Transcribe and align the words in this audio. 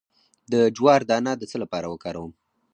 د 0.51 0.53
جوار 0.75 1.01
دانه 1.09 1.31
د 1.37 1.43
څه 1.51 1.57
لپاره 1.63 1.87
وکاروم؟ 1.89 2.31